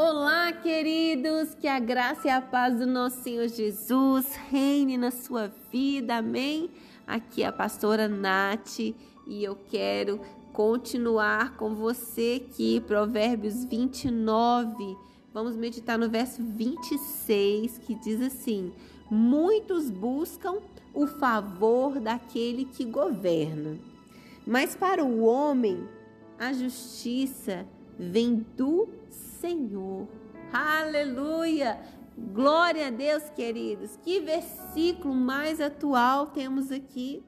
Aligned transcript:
Olá, 0.00 0.52
queridos, 0.52 1.56
que 1.56 1.66
a 1.66 1.80
graça 1.80 2.28
e 2.28 2.30
a 2.30 2.40
paz 2.40 2.78
do 2.78 2.86
nosso 2.86 3.20
Senhor 3.20 3.48
Jesus 3.48 4.32
reine 4.48 4.96
na 4.96 5.10
sua 5.10 5.52
vida, 5.72 6.18
amém? 6.18 6.70
Aqui 7.04 7.42
é 7.42 7.46
a 7.46 7.52
pastora 7.52 8.06
Nath 8.06 8.78
e 8.78 8.94
eu 9.26 9.56
quero 9.56 10.20
continuar 10.52 11.56
com 11.56 11.74
você 11.74 12.40
aqui, 12.46 12.80
Provérbios 12.80 13.64
29. 13.64 14.96
Vamos 15.34 15.56
meditar 15.56 15.98
no 15.98 16.08
verso 16.08 16.44
26, 16.44 17.78
que 17.78 17.96
diz 17.96 18.20
assim: 18.20 18.72
Muitos 19.10 19.90
buscam 19.90 20.58
o 20.94 21.08
favor 21.08 21.98
daquele 21.98 22.66
que 22.66 22.84
governa, 22.84 23.76
mas 24.46 24.76
para 24.76 25.04
o 25.04 25.24
homem 25.24 25.88
a 26.38 26.52
justiça 26.52 27.66
vem 27.98 28.46
do 28.56 28.88
Senhor. 29.10 30.06
Aleluia! 30.52 31.78
Glória 32.32 32.88
a 32.88 32.90
Deus, 32.90 33.30
queridos. 33.30 33.96
Que 34.02 34.20
versículo 34.20 35.14
mais 35.14 35.60
atual 35.60 36.28
temos 36.28 36.72
aqui? 36.72 37.22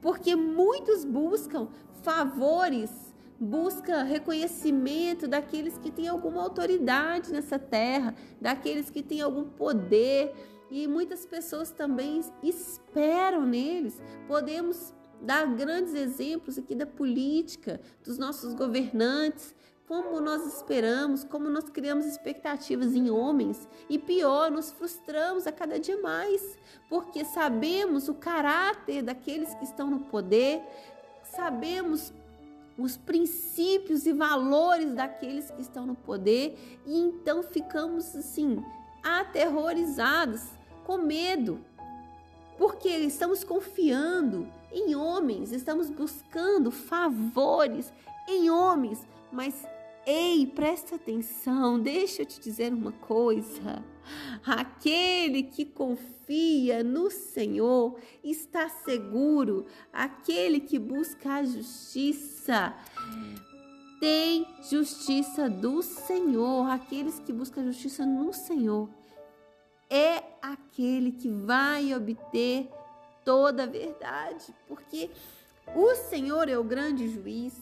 Porque 0.00 0.34
muitos 0.34 1.04
buscam 1.04 1.68
favores, 2.02 2.90
busca 3.38 4.02
reconhecimento 4.02 5.28
daqueles 5.28 5.78
que 5.78 5.92
têm 5.92 6.08
alguma 6.08 6.42
autoridade 6.42 7.30
nessa 7.30 7.58
terra, 7.58 8.14
daqueles 8.40 8.90
que 8.90 9.02
têm 9.02 9.20
algum 9.20 9.44
poder, 9.44 10.34
e 10.70 10.88
muitas 10.88 11.24
pessoas 11.24 11.70
também 11.70 12.20
esperam 12.42 13.46
neles. 13.46 14.02
Podemos 14.26 14.92
dar 15.20 15.46
grandes 15.54 15.94
exemplos 15.94 16.58
aqui 16.58 16.74
da 16.74 16.86
política, 16.86 17.80
dos 18.02 18.18
nossos 18.18 18.54
governantes, 18.54 19.54
como 19.86 20.20
nós 20.20 20.46
esperamos, 20.46 21.24
como 21.24 21.50
nós 21.50 21.68
criamos 21.68 22.06
expectativas 22.06 22.94
em 22.94 23.10
homens 23.10 23.68
e 23.88 23.98
pior, 23.98 24.50
nos 24.50 24.70
frustramos 24.70 25.46
a 25.46 25.52
cada 25.52 25.78
dia 25.78 26.00
mais, 26.00 26.56
porque 26.88 27.24
sabemos 27.24 28.08
o 28.08 28.14
caráter 28.14 29.02
daqueles 29.02 29.52
que 29.54 29.64
estão 29.64 29.90
no 29.90 30.00
poder, 30.00 30.62
sabemos 31.24 32.12
os 32.78 32.96
princípios 32.96 34.06
e 34.06 34.12
valores 34.12 34.94
daqueles 34.94 35.50
que 35.50 35.60
estão 35.60 35.86
no 35.86 35.94
poder 35.94 36.80
e 36.86 36.98
então 36.98 37.42
ficamos 37.42 38.16
assim 38.16 38.64
aterrorizados, 39.02 40.42
com 40.84 40.96
medo, 40.96 41.60
porque 42.56 42.88
estamos 42.88 43.44
confiando 43.44 44.48
em 44.72 44.94
homens, 44.94 45.52
estamos 45.52 45.90
buscando 45.90 46.70
favores 46.70 47.92
em 48.28 48.50
homens, 48.50 49.04
mas 49.32 49.66
ei, 50.06 50.46
presta 50.46 50.96
atenção, 50.96 51.80
deixa 51.80 52.22
eu 52.22 52.26
te 52.26 52.40
dizer 52.40 52.72
uma 52.72 52.92
coisa. 52.92 53.84
Aquele 54.44 55.44
que 55.44 55.64
confia 55.64 56.82
no 56.82 57.10
Senhor 57.10 57.96
está 58.22 58.68
seguro, 58.68 59.66
aquele 59.92 60.60
que 60.60 60.78
busca 60.78 61.34
a 61.36 61.44
justiça 61.44 62.74
tem 64.02 64.44
justiça 64.68 65.48
do 65.48 65.80
Senhor. 65.80 66.68
Aqueles 66.68 67.20
que 67.20 67.32
buscam 67.32 67.62
justiça 67.62 68.04
no 68.04 68.32
Senhor 68.32 68.88
é 69.88 70.24
aquele 70.42 71.12
que 71.12 71.28
vai 71.28 71.94
obter 71.94 72.68
toda 73.24 73.62
a 73.62 73.66
verdade, 73.66 74.52
porque 74.66 75.08
o 75.76 75.94
Senhor 75.94 76.48
é 76.48 76.58
o 76.58 76.64
grande 76.64 77.08
juiz, 77.08 77.54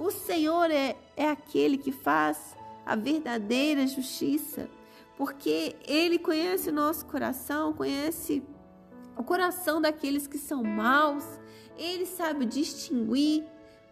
o 0.00 0.10
Senhor 0.10 0.70
é, 0.70 0.96
é 1.14 1.28
aquele 1.28 1.76
que 1.76 1.92
faz 1.92 2.56
a 2.86 2.96
verdadeira 2.96 3.86
justiça, 3.86 4.66
porque 5.14 5.76
Ele 5.86 6.18
conhece 6.18 6.70
o 6.70 6.72
nosso 6.72 7.04
coração, 7.04 7.74
conhece 7.74 8.42
o 9.14 9.22
coração 9.22 9.78
daqueles 9.78 10.26
que 10.26 10.38
são 10.38 10.64
maus, 10.64 11.24
Ele 11.76 12.06
sabe 12.06 12.46
distinguir 12.46 13.44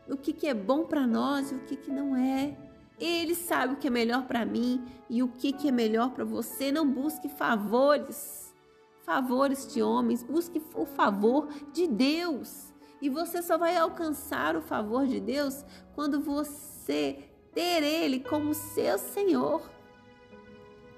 o 0.09 0.17
que, 0.17 0.33
que 0.33 0.47
é 0.47 0.55
bom 0.55 0.85
para 0.85 1.07
nós 1.07 1.53
e 1.53 1.55
o 1.55 1.61
que, 1.61 1.77
que 1.77 1.91
não 1.91 2.17
é. 2.17 2.57
Ele 2.99 3.35
sabe 3.35 3.75
o 3.75 3.77
que 3.77 3.89
é 3.89 3.91
melhor 3.91 4.27
para 4.27 4.47
mim 4.47 4.83
e 5.11 5.23
o 5.23 5.29
que, 5.29 5.53
que 5.53 5.69
é 5.69 5.73
melhor 5.73 6.13
para 6.13 6.25
você. 6.25 6.73
Não 6.73 6.91
busque 6.91 7.29
favores, 7.29 8.55
favores 9.05 9.71
de 9.73 9.83
homens, 9.83 10.23
busque 10.23 10.61
o 10.75 10.87
favor 10.87 11.49
de 11.71 11.87
Deus. 11.87 12.73
E 13.01 13.09
você 13.09 13.43
só 13.43 13.57
vai 13.57 13.77
alcançar 13.77 14.57
o 14.57 14.63
favor 14.63 15.07
de 15.07 15.21
Deus 15.21 15.65
quando 15.95 16.21
você 16.21 17.25
ter 17.55 17.83
Ele 17.83 18.21
como 18.21 18.55
seu 18.55 18.99
Senhor. 18.99 19.71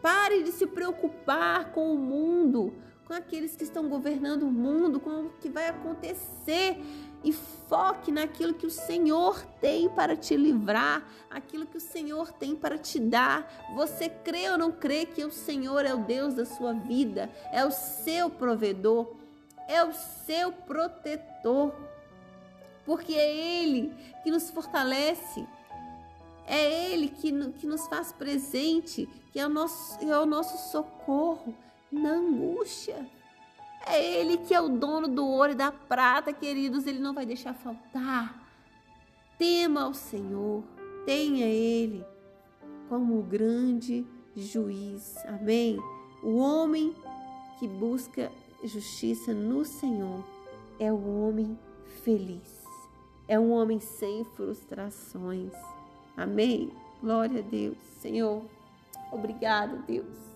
Pare 0.01 0.43
de 0.43 0.53
se 0.53 0.67
preocupar 0.67 1.73
com 1.73 1.93
o 1.93 1.99
mundo, 1.99 2.73
com 3.07 3.13
aqueles 3.13 3.55
que 3.55 3.65
estão 3.65 3.89
governando 3.89 4.45
o 4.45 4.51
mundo, 4.51 4.99
com 4.99 5.27
o 5.27 5.31
que 5.41 5.49
vai 5.49 5.69
acontecer 5.69 6.79
e 7.23 7.33
foque 7.33 8.11
naquilo 8.11 8.55
que 8.55 8.67
o 8.67 8.71
Senhor 8.71 9.45
tem 9.61 9.89
para 9.89 10.17
te 10.17 10.37
livrar, 10.37 11.07
aquilo 11.29 11.67
que 11.67 11.77
o 11.77 11.81
Senhor 11.81 12.33
tem 12.33 12.57
para 12.57 12.79
te 12.79 12.99
dar. 12.99 13.73
Você 13.75 14.09
crê 14.09 14.49
ou 14.51 14.57
não 14.57 14.73
crê 14.73 15.05
que 15.05 15.25
o 15.25 15.31
Senhor 15.31 15.85
é 15.85 15.93
o 15.93 16.05
Deus 16.05 16.35
da 16.35 16.47
sua 16.47 16.73
vida, 16.73 17.31
é 17.53 17.65
o 17.65 17.71
seu 17.71 18.31
provedor, 18.31 19.15
é 19.69 19.85
o 19.85 19.93
seu 19.93 20.51
protetor, 20.51 21.75
porque 22.85 23.15
é 23.15 23.37
Ele 23.37 23.93
que 24.23 24.31
nos 24.31 24.51
fortalece. 24.51 25.47
É 26.47 26.93
Ele 26.93 27.09
que, 27.09 27.33
que 27.53 27.67
nos 27.67 27.87
faz 27.87 28.13
presente, 28.13 29.09
que 29.33 29.39
é 29.39 29.47
o 29.47 29.49
nosso, 29.49 30.03
é 30.03 30.19
o 30.19 30.27
nosso 30.27 30.71
socorro 30.71 31.55
na 31.91 32.11
angústia. 32.11 33.07
É 33.87 34.21
Ele 34.21 34.37
que 34.37 34.55
é 34.55 34.61
o 34.61 34.69
dono 34.69 35.09
do 35.09 35.27
ouro 35.27 35.53
e 35.53 35.55
da 35.55 35.73
prata, 35.73 36.33
queridos, 36.33 36.87
Ele 36.87 36.99
não 36.99 37.15
vai 37.15 37.25
deixar 37.25 37.55
faltar. 37.55 38.49
Tema 39.39 39.83
ao 39.83 39.95
Senhor, 39.95 40.63
tenha 41.07 41.47
Ele 41.47 42.05
como 42.89 43.21
o 43.21 43.23
grande 43.23 44.05
juiz. 44.37 45.17
Amém? 45.27 45.79
O 46.23 46.37
homem 46.37 46.95
que 47.59 47.67
busca 47.69 48.31
justiça 48.65 49.33
no 49.33 49.65
Senhor 49.65 50.25
é 50.79 50.93
o 50.93 51.23
homem 51.23 51.59
feliz, 52.03 52.60
é 53.31 53.39
um 53.39 53.51
homem 53.53 53.81
sem 53.81 54.25
frustrações. 54.25 55.53
Amém? 56.17 56.71
Glória 57.01 57.39
a 57.41 57.43
Deus. 57.43 57.79
Senhor, 58.01 58.43
obrigado, 59.11 59.83
Deus 59.87 60.31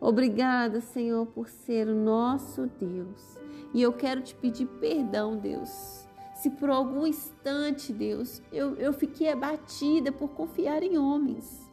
Obrigada, 0.00 0.80
Senhor, 0.80 1.26
por 1.26 1.46
ser 1.46 1.86
o 1.86 1.94
nosso 1.94 2.70
Deus. 2.80 3.36
E 3.74 3.82
eu 3.82 3.92
quero 3.92 4.22
te 4.22 4.34
pedir 4.34 4.66
perdão, 4.66 5.36
Deus. 5.36 6.08
Se 6.34 6.48
por 6.48 6.70
algum 6.70 7.06
instante, 7.06 7.92
Deus, 7.92 8.40
eu, 8.50 8.76
eu 8.76 8.94
fiquei 8.94 9.30
abatida 9.30 10.10
por 10.10 10.30
confiar 10.30 10.82
em 10.82 10.96
homens. 10.96 11.70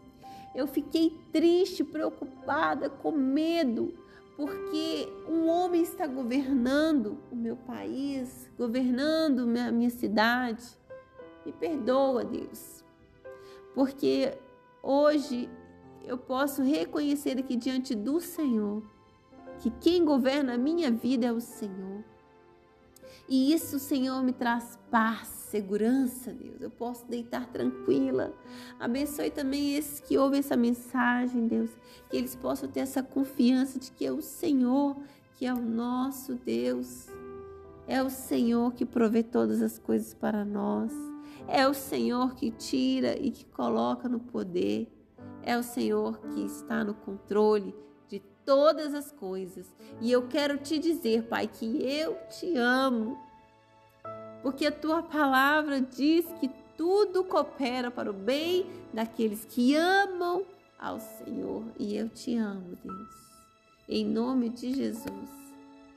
Eu 0.53 0.67
fiquei 0.67 1.17
triste, 1.31 1.85
preocupada, 1.85 2.89
com 2.89 3.11
medo, 3.11 3.93
porque 4.37 5.11
um 5.27 5.47
homem 5.47 5.81
está 5.81 6.05
governando 6.05 7.17
o 7.31 7.35
meu 7.35 7.57
país, 7.57 8.49
governando 8.55 9.49
a 9.59 9.71
minha 9.71 9.89
cidade. 9.89 10.63
Me 11.43 11.51
perdoa, 11.51 12.23
Deus, 12.23 12.85
porque 13.73 14.37
hoje 14.83 15.49
eu 16.05 16.17
posso 16.17 16.61
reconhecer 16.61 17.39
aqui 17.39 17.55
diante 17.55 17.95
do 17.95 18.21
Senhor 18.21 18.83
que 19.59 19.71
quem 19.71 20.05
governa 20.05 20.53
a 20.53 20.57
minha 20.57 20.91
vida 20.91 21.25
é 21.25 21.31
o 21.31 21.41
Senhor. 21.41 22.03
E 23.27 23.51
isso, 23.51 23.79
Senhor, 23.79 24.21
me 24.21 24.33
traz 24.33 24.77
paz, 24.91 25.36
segurança, 25.51 26.31
Deus. 26.31 26.61
Eu 26.61 26.69
posso 26.69 27.05
deitar 27.05 27.47
tranquila. 27.47 28.33
Abençoe 28.79 29.29
também 29.29 29.75
esses 29.75 29.99
que 29.99 30.17
ouvem 30.17 30.39
essa 30.39 30.55
mensagem, 30.55 31.47
Deus. 31.47 31.71
Que 32.09 32.17
eles 32.17 32.35
possam 32.35 32.69
ter 32.69 32.81
essa 32.81 33.03
confiança 33.03 33.79
de 33.79 33.91
que 33.91 34.05
é 34.05 34.11
o 34.11 34.21
Senhor 34.21 34.95
que 35.37 35.45
é 35.45 35.53
o 35.53 35.61
nosso 35.61 36.33
Deus. 36.33 37.07
É 37.87 38.01
o 38.03 38.09
Senhor 38.09 38.73
que 38.73 38.85
provê 38.85 39.21
todas 39.23 39.61
as 39.61 39.77
coisas 39.77 40.13
para 40.13 40.43
nós. 40.43 40.91
É 41.47 41.67
o 41.67 41.73
Senhor 41.73 42.33
que 42.35 42.51
tira 42.51 43.17
e 43.17 43.31
que 43.31 43.45
coloca 43.45 44.09
no 44.09 44.19
poder. 44.19 44.91
É 45.43 45.55
o 45.55 45.63
Senhor 45.63 46.19
que 46.33 46.41
está 46.41 46.83
no 46.83 46.95
controle 46.95 47.73
de 48.07 48.19
todas 48.43 48.93
as 48.95 49.11
coisas. 49.11 49.73
E 50.01 50.11
eu 50.11 50.27
quero 50.27 50.57
te 50.57 50.79
dizer, 50.79 51.23
Pai, 51.27 51.47
que 51.47 51.65
eu 51.83 52.15
te 52.27 52.57
amo. 52.57 53.17
Porque 54.41 54.65
a 54.65 54.71
tua 54.71 55.03
palavra 55.03 55.81
diz 55.81 56.25
que 56.39 56.49
tudo 56.77 57.23
coopera 57.23 57.89
para 57.89 58.09
o 58.09 58.13
bem 58.13 58.65
daqueles 58.93 59.45
que 59.45 59.75
amam 59.75 60.45
ao 60.79 60.99
Senhor. 60.99 61.63
E 61.79 61.95
eu 61.95 62.07
te 62.07 62.35
amo, 62.35 62.77
Deus. 62.83 63.09
Em 63.89 64.05
nome 64.05 64.49
de 64.49 64.73
Jesus. 64.73 65.29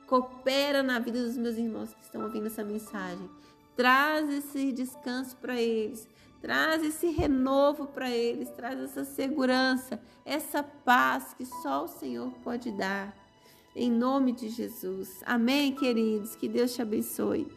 Coopera 0.07 0.81
na 0.81 0.99
vida 0.99 1.23
dos 1.23 1.37
meus 1.37 1.57
irmãos 1.57 1.93
que 1.93 2.03
estão 2.03 2.23
ouvindo 2.23 2.47
essa 2.47 2.63
mensagem. 2.63 3.29
Traz 3.75 4.29
esse 4.29 4.71
descanso 4.71 5.37
para 5.37 5.59
eles. 5.61 6.07
Traz 6.41 6.83
esse 6.83 7.07
renovo 7.11 7.85
para 7.85 8.09
eles, 8.09 8.49
traz 8.49 8.79
essa 8.79 9.05
segurança, 9.05 10.01
essa 10.25 10.63
paz 10.63 11.35
que 11.35 11.45
só 11.45 11.83
o 11.83 11.87
Senhor 11.87 12.31
pode 12.43 12.71
dar. 12.71 13.15
Em 13.75 13.91
nome 13.91 14.31
de 14.31 14.49
Jesus. 14.49 15.21
Amém, 15.25 15.73
queridos. 15.75 16.35
Que 16.35 16.49
Deus 16.49 16.73
te 16.73 16.81
abençoe. 16.81 17.47